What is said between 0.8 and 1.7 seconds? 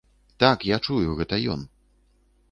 чую, гэта ён.